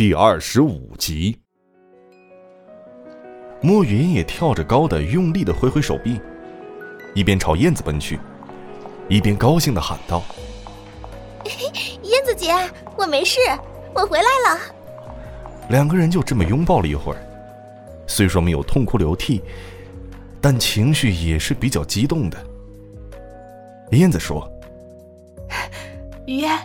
[0.00, 1.38] 第二十五集。
[3.60, 6.18] 莫云也跳着高的，用力的挥挥手臂，
[7.14, 8.18] 一边朝燕子奔去，
[9.10, 10.22] 一边高兴的喊道
[12.02, 12.50] ：“燕子姐，
[12.96, 13.40] 我没事，
[13.94, 14.60] 我回来了。”
[15.68, 17.20] 两个人就这么拥抱了一会儿，
[18.06, 19.42] 虽说没有痛哭流涕，
[20.40, 22.38] 但情绪也是比较激动的。
[23.90, 24.50] 燕子说
[26.26, 26.58] ：“雨嫣，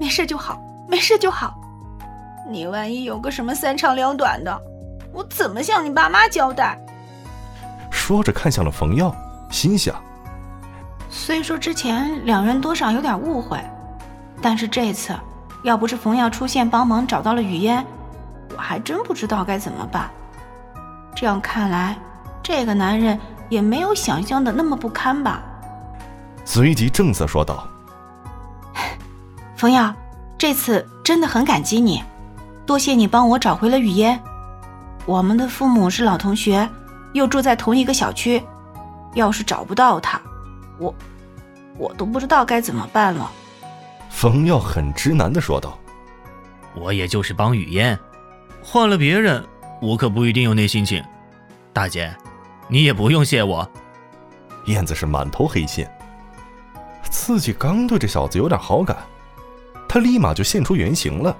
[0.00, 0.58] 没事就好，
[0.88, 1.54] 没事就好。
[2.48, 4.62] 你万一有个什么三长两短的，
[5.12, 6.78] 我怎么向你爸妈交代？”
[7.90, 9.14] 说着看向了冯耀，
[9.50, 9.94] 心想：
[11.10, 13.58] 虽说之前两人多少有点误会，
[14.40, 15.14] 但是这次
[15.62, 17.84] 要不是冯耀出现帮忙找到了雨烟。
[18.56, 20.10] 我还真不知道该怎么办。
[21.14, 21.96] 这样看来，
[22.42, 23.18] 这个男人
[23.50, 25.42] 也没有想象的那么不堪吧？
[26.44, 27.68] 随即正色说道
[29.54, 29.94] ：“冯耀，
[30.38, 32.02] 这次真的很感激你，
[32.68, 34.20] 多谢你帮我找回了雨嫣。
[35.06, 36.68] 我们的父母是老同学，
[37.14, 38.42] 又住在同一个小区，
[39.14, 40.20] 要是找不到他，
[40.78, 40.94] 我
[41.78, 43.32] 我都不知道该怎么办了。”
[44.10, 45.78] 冯耀很直男的说道
[46.76, 47.98] ：“我也就是帮雨嫣。”
[48.62, 49.42] 换了别人，
[49.80, 51.02] 我可不一定有那心情。
[51.72, 52.14] 大姐，
[52.68, 53.66] 你也不用谢我。
[54.66, 55.90] 燕子是满头黑线，
[57.08, 58.94] 自己刚对这小子有点好感，
[59.88, 61.34] 他立马就现出原形了。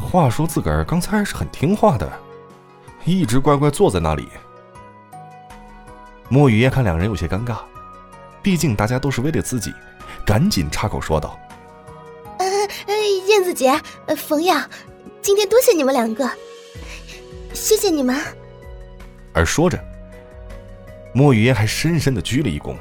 [0.00, 2.10] 话说自个儿刚才还是很听话的，
[3.04, 4.28] 一直乖乖坐在那里。
[6.28, 7.58] 莫雨嫣看两人有些尴尬，
[8.42, 9.72] 毕竟大家都是为了自己，
[10.24, 11.38] 赶紧插口说道
[12.38, 12.46] ：“呃，
[13.26, 13.78] 燕子姐，
[14.16, 14.56] 冯耀。”
[15.20, 16.30] 今天多谢你们两个，
[17.52, 18.16] 谢谢你们。
[19.34, 19.78] 而说着，
[21.12, 22.74] 莫雨烟还深深的鞠了一躬。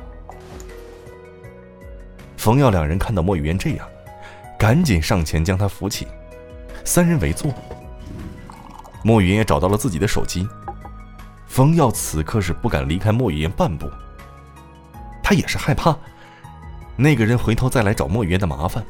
[2.37, 3.85] 冯耀两人看到莫雨烟这样，
[4.57, 6.07] 赶紧上前将她扶起，
[6.87, 7.53] 三人围坐。
[9.03, 10.47] 莫雨嫣也找到了自己的手机。
[11.45, 13.91] 冯耀此刻是不敢离开莫雨嫣半步，
[15.21, 15.95] 他也是害怕
[16.95, 18.81] 那个人回头再来找莫雨嫣的麻烦。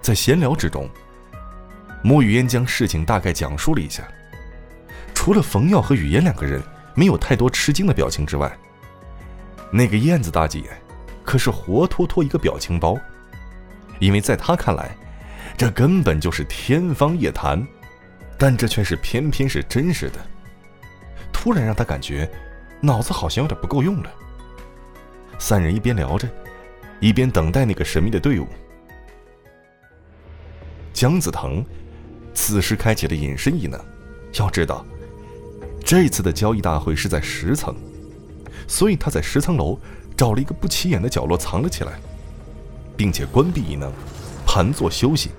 [0.00, 0.88] 在闲聊之中。
[2.00, 4.04] 莫雨嫣将事情大概讲述了一下，
[5.12, 6.62] 除了冯耀和雨嫣两个人
[6.94, 8.56] 没有太多吃惊的表情之外，
[9.72, 10.62] 那个燕子大姐
[11.24, 12.96] 可是活脱脱一个表情包，
[13.98, 14.96] 因为在她看来，
[15.56, 17.66] 这根本就是天方夜谭，
[18.36, 20.20] 但这却是偏偏是真实的，
[21.32, 22.30] 突然让他感觉
[22.80, 24.10] 脑子好像有点不够用了。
[25.38, 26.28] 三人一边聊着，
[27.00, 28.46] 一边等待那个神秘的队伍，
[30.92, 31.64] 姜子腾。
[32.34, 33.80] 此时开启了隐身异能。
[34.34, 34.84] 要知道，
[35.82, 37.74] 这次的交易大会是在十层，
[38.68, 39.80] 所以他在十层楼
[40.14, 41.98] 找了一个不起眼的角落藏了起来，
[42.94, 43.90] 并且关闭异能，
[44.46, 45.30] 盘坐休息，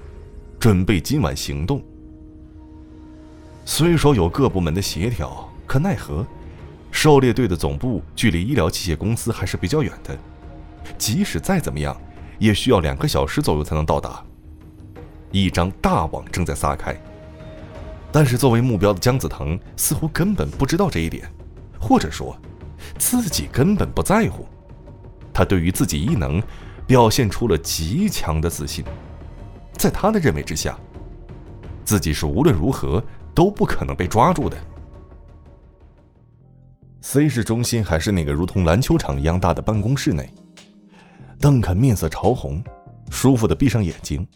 [0.59, 1.81] 准备今晚行动。
[3.63, 6.25] 虽说有各部门的协调，可奈何
[6.91, 10.17] 狩猎队的总部距离医疗器械公司还是比较远的，
[10.97, 11.96] 即使再怎么样，
[12.40, 14.23] 也需要两个小时左右才能到达。
[15.31, 16.96] 一张大网正在撒开，
[18.12, 21.29] 但是作为目标的姜子腾似乎根本不知道这一点，
[21.79, 22.35] 或者说，
[22.97, 24.47] 自己根本不在乎。
[25.34, 26.41] 他对于自己异能
[26.88, 28.84] 表现出了极强的自信，
[29.78, 30.78] 在他的认为之下，
[31.86, 34.58] 自己是无论如何都不可能被抓住的。
[37.02, 40.30] C 市中心还是那个如同篮球场一样大的办公室内，
[41.40, 42.62] 邓肯面色潮红，
[43.10, 44.28] 舒服的闭上眼睛。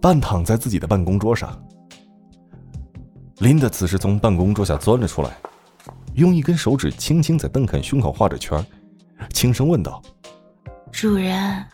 [0.00, 1.58] 半躺在自己的办公桌上，
[3.38, 5.36] 琳达此时从办公桌下钻了出来，
[6.14, 8.64] 用一根手指轻轻在邓肯胸口画着圈，
[9.32, 10.02] 轻声问道
[10.92, 11.64] ：“主人，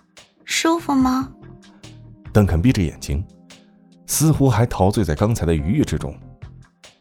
[0.44, 1.28] 舒服吗？”
[2.32, 3.24] 邓肯闭着眼睛，
[4.06, 6.18] 似乎还陶醉在刚才的愉悦之中，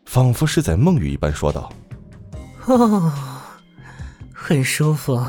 [0.06, 1.72] 仿佛是在梦语一般说道
[2.68, 3.12] ：“哦，
[4.34, 5.24] 很舒服，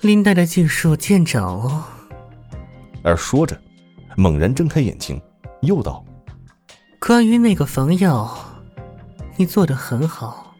[0.00, 1.84] 林黛的技术见长哦。”
[3.04, 3.58] 而说着。
[4.14, 5.18] 猛然睁开眼睛，
[5.62, 6.04] 又道
[7.00, 8.30] ：“关于那个冯耀，
[9.38, 10.54] 你做的很好，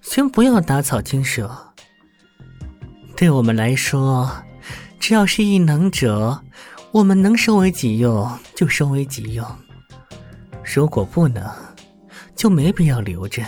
[0.00, 1.50] 先不要打草惊蛇。
[3.16, 4.30] 对我们来说，
[5.00, 6.44] 只要是异能者，
[6.94, 9.44] 我们能收为己用就收为己用；
[10.62, 11.44] 如果不能，
[12.36, 13.42] 就没必要留着，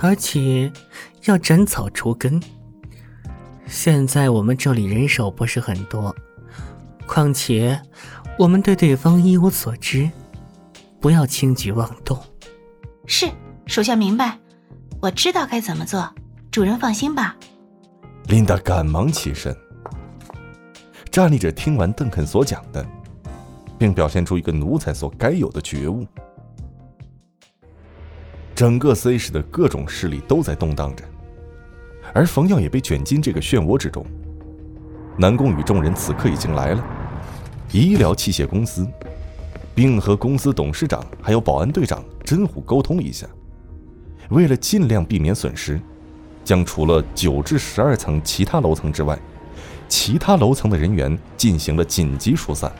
[0.00, 0.68] 而且
[1.26, 2.42] 要斩草除根。
[3.68, 6.12] 现在我们这里人手不是很多。”
[7.06, 7.80] 况且，
[8.36, 10.10] 我们对对方一无所知，
[10.98, 12.18] 不要轻举妄动。
[13.06, 13.30] 是，
[13.66, 14.36] 属下明白，
[15.00, 16.12] 我知道该怎么做。
[16.50, 17.36] 主人放心吧。
[18.26, 19.56] 琳达赶忙起身，
[21.18, 22.86] 站立着听完邓肯所讲的，
[23.76, 26.06] 并表现出一个奴才所该有的觉悟。
[28.54, 31.02] 整个 C 市的各种势力都在动荡着，
[32.14, 34.06] 而冯耀也被卷进这个漩涡之中。
[35.16, 36.86] 南宫与众人此刻已经来了，
[37.72, 38.86] 医疗器械公司，
[39.74, 43.26] 并和公司董事长还有保安队长真虎沟通一下，
[44.28, 45.80] 为了尽量避免损失，
[46.44, 49.18] 将除了九至十二层其他楼层之外，
[49.88, 52.70] 其他楼层的人员进行了紧急疏散，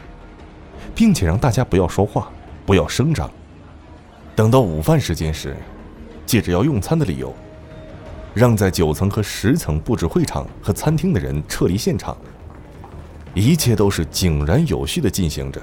[0.95, 2.31] 并且让大家不要说话，
[2.67, 3.31] 不要声张。
[4.37, 5.57] 等到午饭时间时，
[6.25, 7.35] 借着要用餐的理由。
[8.35, 12.17] 让在九层和十层布置会场和餐厅的人撤离现场，
[13.35, 15.61] 一切都是井然有序的进行着。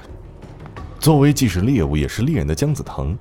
[0.98, 3.16] 作为既是猎物也是猎人的姜子腾，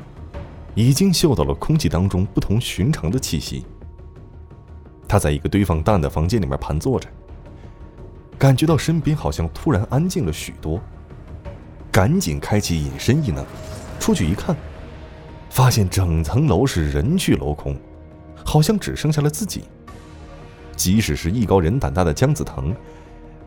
[0.74, 3.66] 已经嗅到了空气当中不同寻常的气息。
[5.08, 7.08] 他在一个堆放蛋的房间里面盘坐着，
[8.38, 10.80] 感觉到身边好像突然安静了许多，
[11.92, 13.46] 赶紧开启隐身异能，
[14.00, 14.56] 出去一看，
[15.50, 17.76] 发现整层楼是人去楼空。
[18.48, 19.64] 好像只剩下了自己。
[20.76, 22.76] 即使是艺高人胆大的姜子腾，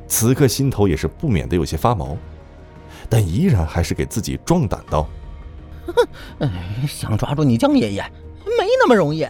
[0.09, 2.17] 此刻心头也是不免的有些发毛，
[3.09, 5.07] 但依然还是给自己壮胆道
[6.41, 6.49] ：“哼，
[6.89, 8.03] 想抓住你姜爷爷，
[8.59, 9.25] 没那么容易。”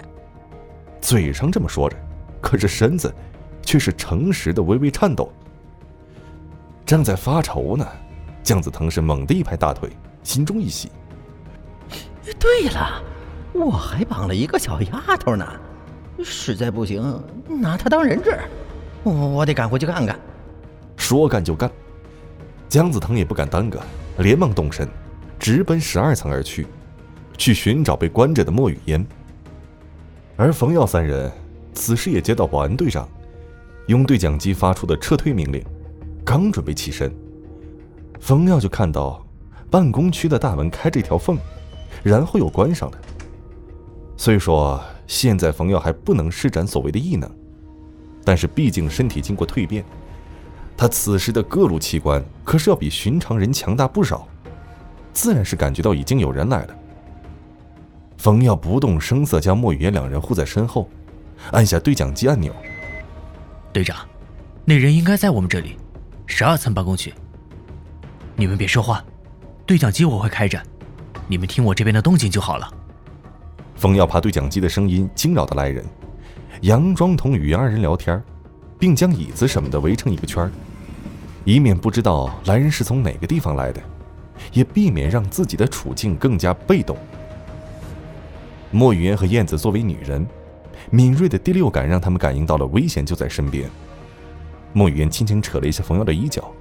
[1.03, 1.97] 嘴上这么说着，
[2.41, 3.15] 可是身子
[3.63, 5.31] 却是诚实的微微颤抖。
[6.89, 7.87] 正在发愁呢，
[8.43, 9.91] 姜子腾是猛地一拍大腿，
[10.23, 10.91] 心中一喜
[12.41, 13.03] ：“对了。”
[13.53, 15.47] 我还绑了一个小丫头呢，
[16.25, 18.39] 实在不行拿她当人质，
[19.03, 20.19] 我我得赶回去看看。
[20.97, 21.71] 说干就干，
[22.71, 23.79] 姜子腾也不敢耽搁，
[24.17, 24.89] 连忙动身，
[25.39, 26.67] 直奔十二层而去，
[27.37, 29.07] 去寻找被关着的莫雨嫣。
[30.39, 31.31] 而冯耀三人
[31.75, 33.07] 此时也接到保安队长
[33.89, 35.63] 用对讲机发出的撤退命令，
[36.29, 37.11] 刚准备起身，
[38.21, 39.27] 冯耀就看到
[39.71, 41.39] 办公区的大门开着一条缝，
[42.03, 42.99] 然后又关上了。
[44.15, 47.31] 虽说现在冯耀还不能施展所谓的异能，
[48.27, 49.83] 但是毕竟身体经过蜕变，
[50.77, 54.29] 他此时的各路器官可是要比寻常人强大不少，
[55.15, 56.77] 自然是感觉到已经有人来了。
[58.19, 60.91] 冯耀不动声色将莫雨嫣两人护在身后，
[61.53, 62.55] 按下对讲机按钮。
[63.73, 63.97] 队长，
[64.67, 65.75] 那人应该在我们这里，
[66.31, 67.13] 十二层办公区。
[68.37, 69.03] 你们别说话，
[69.67, 70.63] 对讲机我会开着，
[71.27, 72.73] 你们听我这边的动静就好了。
[73.75, 75.85] 冯耀怕对讲机的声音惊扰到来人，
[76.63, 78.23] 佯装同雨二人聊天，
[78.79, 80.49] 并将椅子什么的围成一个圈
[81.45, 83.81] 以免不知道来人是从哪个地方来的，
[84.53, 86.97] 也避免让自己的处境更加被动。
[88.71, 90.25] 莫雨嫣和燕子作为女人，
[90.91, 93.69] 敏锐的第六感让他们感应到了危险就在身边。
[94.73, 96.53] 莫雨嫣轻轻扯了一下冯耀的衣角，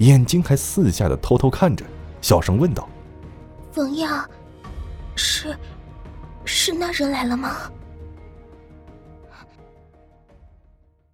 [0.00, 1.84] 眼睛还四下的偷偷看着，
[2.20, 2.88] 小声问道
[3.72, 4.08] ：“冯耀，
[5.16, 5.56] 是？”
[6.44, 7.70] 是那人来了吗？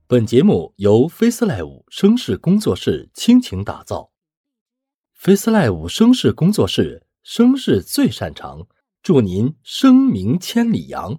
[0.07, 4.11] 本节目由 FaceLive 声势工作室倾情打造
[5.21, 8.69] ，FaceLive 声势工作室声势最擅长，
[9.03, 11.19] 祝您声名千里扬。